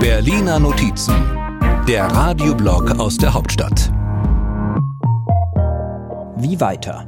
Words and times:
Berliner 0.00 0.58
Notizen, 0.58 1.14
der 1.86 2.06
Radioblog 2.06 2.98
aus 2.98 3.18
der 3.18 3.34
Hauptstadt. 3.34 3.90
Wie 6.36 6.58
weiter? 6.60 7.06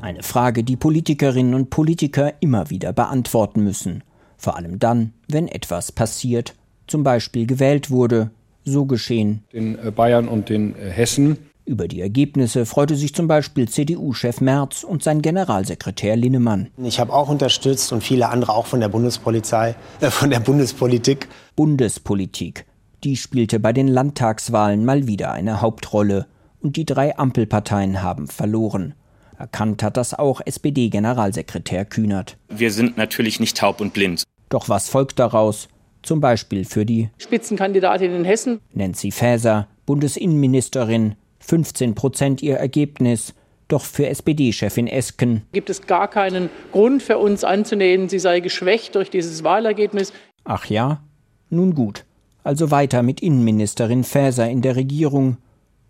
Eine 0.00 0.22
Frage, 0.22 0.64
die 0.64 0.76
Politikerinnen 0.76 1.54
und 1.54 1.70
Politiker 1.70 2.34
immer 2.40 2.70
wieder 2.70 2.92
beantworten 2.92 3.62
müssen. 3.62 4.02
Vor 4.38 4.56
allem 4.56 4.78
dann, 4.80 5.12
wenn 5.28 5.46
etwas 5.46 5.92
passiert, 5.92 6.56
zum 6.86 7.04
Beispiel 7.04 7.46
gewählt 7.46 7.90
wurde, 7.90 8.30
so 8.64 8.86
geschehen. 8.86 9.44
Äh, 9.52 9.90
Bayern 9.92 10.26
und 10.26 10.50
äh, 10.50 10.72
Hessen. 10.90 11.38
Über 11.70 11.86
die 11.86 12.00
Ergebnisse 12.00 12.66
freute 12.66 12.96
sich 12.96 13.14
zum 13.14 13.28
Beispiel 13.28 13.68
CDU-Chef 13.68 14.40
Merz 14.40 14.82
und 14.82 15.04
sein 15.04 15.22
Generalsekretär 15.22 16.16
Linnemann. 16.16 16.70
Ich 16.82 16.98
habe 16.98 17.12
auch 17.12 17.28
unterstützt 17.28 17.92
und 17.92 18.02
viele 18.02 18.28
andere 18.28 18.54
auch 18.54 18.66
von 18.66 18.80
der 18.80 18.88
Bundespolizei, 18.88 19.76
äh, 20.00 20.10
von 20.10 20.30
der 20.30 20.40
Bundespolitik. 20.40 21.28
Bundespolitik. 21.54 22.66
Die 23.04 23.14
spielte 23.14 23.60
bei 23.60 23.72
den 23.72 23.86
Landtagswahlen 23.86 24.84
mal 24.84 25.06
wieder 25.06 25.30
eine 25.30 25.60
Hauptrolle. 25.60 26.26
Und 26.60 26.74
die 26.74 26.84
drei 26.84 27.16
Ampelparteien 27.16 28.02
haben 28.02 28.26
verloren. 28.26 28.94
Erkannt 29.38 29.84
hat 29.84 29.96
das 29.96 30.12
auch 30.12 30.40
SPD-Generalsekretär 30.44 31.84
Kühnert. 31.84 32.36
Wir 32.48 32.72
sind 32.72 32.96
natürlich 32.96 33.38
nicht 33.38 33.56
taub 33.56 33.80
und 33.80 33.92
blind. 33.92 34.24
Doch 34.48 34.68
was 34.68 34.88
folgt 34.88 35.20
daraus? 35.20 35.68
Zum 36.02 36.20
Beispiel 36.20 36.64
für 36.64 36.84
die 36.84 37.10
Spitzenkandidatin 37.18 38.12
in 38.12 38.24
Hessen. 38.24 38.58
Nancy 38.72 39.12
Faeser, 39.12 39.68
Bundesinnenministerin, 39.86 41.14
15 41.40 41.94
Prozent 41.94 42.42
ihr 42.42 42.56
Ergebnis. 42.56 43.34
Doch 43.68 43.82
für 43.82 44.08
SPD-Chefin 44.08 44.88
Esken 44.88 45.42
gibt 45.52 45.70
es 45.70 45.86
gar 45.86 46.08
keinen 46.08 46.50
Grund 46.72 47.02
für 47.02 47.18
uns 47.18 47.44
anzunehmen, 47.44 48.08
sie 48.08 48.18
sei 48.18 48.40
geschwächt 48.40 48.96
durch 48.96 49.10
dieses 49.10 49.44
Wahlergebnis. 49.44 50.12
Ach 50.44 50.66
ja? 50.66 51.02
Nun 51.50 51.74
gut. 51.74 52.04
Also 52.42 52.70
weiter 52.70 53.02
mit 53.02 53.20
Innenministerin 53.20 54.02
Faeser 54.02 54.48
in 54.48 54.62
der 54.62 54.76
Regierung. 54.76 55.36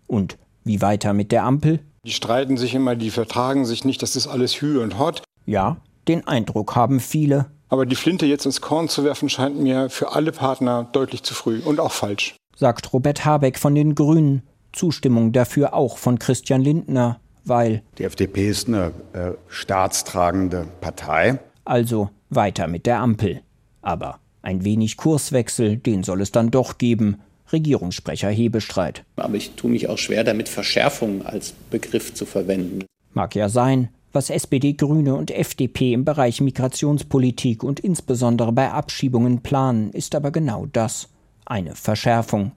Und 0.07 0.37
wie 0.63 0.81
weiter 0.81 1.13
mit 1.13 1.31
der 1.31 1.43
Ampel? 1.43 1.79
Die 2.05 2.11
streiten 2.11 2.57
sich 2.57 2.75
immer, 2.75 2.95
die 2.95 3.09
vertragen 3.09 3.65
sich 3.65 3.85
nicht, 3.85 4.01
das 4.01 4.15
ist 4.15 4.27
alles 4.27 4.61
Hü 4.61 4.79
und 4.81 4.99
Hot. 4.99 5.23
Ja, 5.45 5.77
den 6.07 6.27
Eindruck 6.27 6.75
haben 6.75 6.99
viele. 6.99 7.47
Aber 7.69 7.85
die 7.85 7.95
Flinte 7.95 8.25
jetzt 8.25 8.45
ins 8.45 8.61
Korn 8.61 8.89
zu 8.89 9.03
werfen, 9.03 9.29
scheint 9.29 9.59
mir 9.59 9.89
für 9.89 10.13
alle 10.13 10.31
Partner 10.31 10.87
deutlich 10.91 11.23
zu 11.23 11.33
früh 11.33 11.61
und 11.63 11.79
auch 11.79 11.91
falsch. 11.91 12.35
Sagt 12.55 12.91
Robert 12.91 13.23
Habeck 13.23 13.57
von 13.57 13.75
den 13.75 13.95
Grünen. 13.95 14.43
Zustimmung 14.73 15.31
dafür 15.31 15.73
auch 15.73 15.97
von 15.97 16.19
Christian 16.19 16.61
Lindner, 16.61 17.19
weil. 17.43 17.83
Die 17.97 18.03
FDP 18.03 18.49
ist 18.49 18.67
eine 18.67 18.91
äh, 19.13 19.31
staatstragende 19.47 20.67
Partei. 20.79 21.39
Also 21.65 22.09
weiter 22.29 22.67
mit 22.67 22.85
der 22.85 22.99
Ampel. 22.99 23.41
Aber 23.81 24.19
ein 24.41 24.63
wenig 24.63 24.97
Kurswechsel, 24.97 25.77
den 25.77 26.03
soll 26.03 26.21
es 26.21 26.31
dann 26.31 26.51
doch 26.51 26.77
geben, 26.77 27.21
Regierungssprecher 27.51 28.29
Hebestreit. 28.29 29.03
Aber 29.17 29.35
ich 29.35 29.51
tue 29.55 29.69
mich 29.69 29.89
auch 29.89 29.97
schwer 29.97 30.23
damit, 30.23 30.49
Verschärfung 30.49 31.25
als 31.25 31.53
Begriff 31.69 32.13
zu 32.13 32.25
verwenden. 32.25 32.85
Mag 33.13 33.35
ja 33.35 33.49
sein. 33.49 33.89
Was 34.13 34.29
SPD, 34.29 34.73
Grüne 34.73 35.15
und 35.15 35.31
FDP 35.31 35.93
im 35.93 36.03
Bereich 36.03 36.41
Migrationspolitik 36.41 37.63
und 37.63 37.79
insbesondere 37.79 38.51
bei 38.51 38.71
Abschiebungen 38.71 39.41
planen, 39.41 39.91
ist 39.91 40.15
aber 40.15 40.31
genau 40.31 40.67
das 40.71 41.07
eine 41.45 41.75
Verschärfung. 41.75 42.51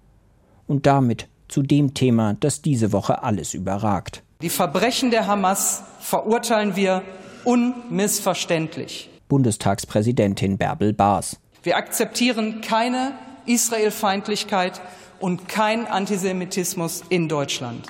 Und 0.67 0.87
damit 0.87 1.29
zu 1.55 1.63
dem 1.63 1.95
Thema, 1.95 2.35
das 2.41 2.63
diese 2.63 2.91
Woche 2.91 3.23
alles 3.23 3.55
überragt. 3.55 4.25
Die 4.43 4.49
Verbrechen 4.49 5.13
der 5.13 5.29
Hamas 5.29 5.85
verurteilen 6.01 6.75
wir 6.75 7.03
unmissverständlich. 7.45 9.09
Bundestagspräsidentin 9.29 10.59
Bärbel 10.59 10.93
Baas. 10.93 11.39
Wir 11.63 11.77
akzeptieren 11.77 12.61
keine 12.61 13.13
Israelfeindlichkeit 13.47 14.81
und 15.21 15.47
kein 15.47 15.87
Antisemitismus 15.87 17.05
in 17.09 17.29
Deutschland. 17.29 17.87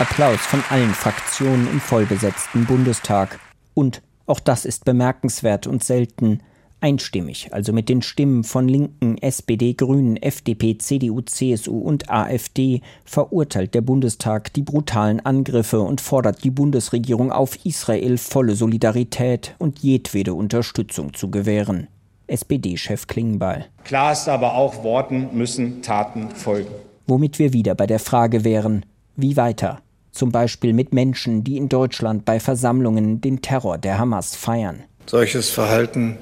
Applaus 0.00 0.40
von 0.40 0.64
allen 0.70 0.94
Fraktionen 0.94 1.70
im 1.70 1.80
vollbesetzten 1.80 2.66
Bundestag. 2.66 3.38
Und, 3.74 4.02
auch 4.26 4.40
das 4.40 4.64
ist 4.64 4.84
bemerkenswert 4.84 5.68
und 5.68 5.84
selten, 5.84 6.42
einstimmig, 6.80 7.48
also 7.52 7.72
mit 7.72 7.88
den 7.88 8.02
Stimmen 8.02 8.44
von 8.44 8.68
Linken, 8.68 9.18
SPD, 9.18 9.74
Grünen, 9.74 10.16
FDP, 10.16 10.78
CDU, 10.78 11.20
CSU 11.20 11.78
und 11.78 12.10
AfD, 12.10 12.82
verurteilt 13.04 13.74
der 13.74 13.80
Bundestag 13.80 14.52
die 14.54 14.62
brutalen 14.62 15.20
Angriffe 15.20 15.80
und 15.80 16.00
fordert 16.00 16.44
die 16.44 16.50
Bundesregierung 16.50 17.32
auf, 17.32 17.64
Israel 17.64 18.18
volle 18.18 18.54
Solidarität 18.54 19.54
und 19.58 19.80
jedwede 19.80 20.34
Unterstützung 20.34 21.14
zu 21.14 21.30
gewähren. 21.30 21.88
SPD-Chef 22.26 23.06
Klingbeil. 23.06 23.66
Klar 23.84 24.12
ist 24.12 24.28
aber 24.28 24.54
auch, 24.54 24.84
Worten 24.84 25.30
müssen 25.32 25.82
Taten 25.82 26.30
folgen. 26.30 26.70
Womit 27.06 27.38
wir 27.38 27.52
wieder 27.52 27.74
bei 27.74 27.86
der 27.86 27.98
Frage 27.98 28.44
wären, 28.44 28.84
wie 29.16 29.36
weiter? 29.36 29.80
Zum 30.12 30.30
Beispiel 30.30 30.72
mit 30.72 30.92
Menschen, 30.92 31.42
die 31.42 31.56
in 31.56 31.68
Deutschland 31.68 32.24
bei 32.24 32.38
Versammlungen 32.38 33.20
den 33.20 33.40
Terror 33.40 33.78
der 33.78 33.98
Hamas 33.98 34.36
feiern. 34.36 34.84
Solches 35.06 35.48
Verhalten 35.48 36.18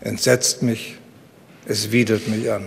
entsetzt 0.00 0.62
mich, 0.62 0.96
es 1.66 1.92
widert 1.92 2.28
mich 2.28 2.50
an. 2.50 2.66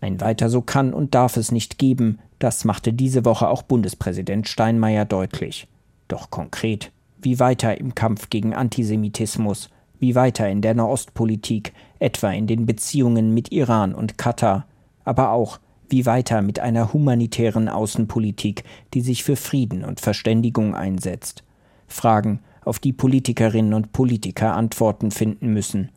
Ein 0.00 0.20
weiter 0.20 0.48
so 0.48 0.62
kann 0.62 0.94
und 0.94 1.14
darf 1.14 1.36
es 1.36 1.52
nicht 1.52 1.78
geben, 1.78 2.18
das 2.38 2.64
machte 2.64 2.92
diese 2.92 3.24
Woche 3.24 3.48
auch 3.48 3.62
Bundespräsident 3.62 4.48
Steinmeier 4.48 5.04
deutlich. 5.04 5.68
Doch 6.08 6.30
konkret, 6.30 6.90
wie 7.20 7.38
weiter 7.38 7.78
im 7.78 7.94
Kampf 7.94 8.30
gegen 8.30 8.54
Antisemitismus, 8.54 9.68
wie 9.98 10.14
weiter 10.14 10.48
in 10.48 10.62
der 10.62 10.74
Nahostpolitik, 10.74 11.74
etwa 11.98 12.30
in 12.30 12.46
den 12.46 12.64
Beziehungen 12.64 13.34
mit 13.34 13.52
Iran 13.52 13.94
und 13.94 14.16
Katar, 14.16 14.66
aber 15.04 15.32
auch 15.32 15.60
wie 15.90 16.06
weiter 16.06 16.40
mit 16.40 16.60
einer 16.60 16.92
humanitären 16.92 17.68
Außenpolitik, 17.68 18.64
die 18.94 19.02
sich 19.02 19.22
für 19.22 19.36
Frieden 19.36 19.84
und 19.84 20.00
Verständigung 20.00 20.74
einsetzt. 20.74 21.44
Fragen, 21.88 22.40
auf 22.64 22.78
die 22.78 22.92
Politikerinnen 22.92 23.74
und 23.74 23.92
Politiker 23.92 24.54
Antworten 24.54 25.10
finden 25.10 25.52
müssen. 25.52 25.90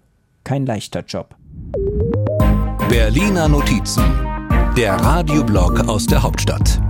Kein 0.44 0.66
leichter 0.66 1.04
Job. 1.06 1.36
Berliner 2.90 3.48
Notizen, 3.48 4.04
der 4.76 4.96
Radioblog 4.96 5.88
aus 5.88 6.06
der 6.06 6.22
Hauptstadt. 6.22 6.82